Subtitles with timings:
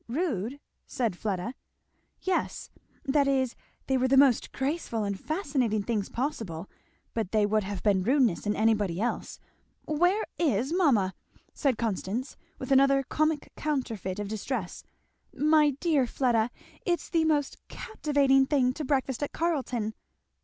[0.07, 1.53] "Rude!" said Fleda.
[2.21, 2.71] "Yes,
[3.05, 3.55] that is,
[3.85, 6.67] they were the most graceful and fascinating things possible,
[7.13, 9.39] but they would have been rudeness in anybody else.
[9.85, 11.13] Where is mamma!"
[11.53, 14.83] said Constance with another comic counterfeit of distress
[15.35, 16.49] "My dear Fleda,
[16.83, 19.93] it's the most captivating thing to breakfast at Carleton!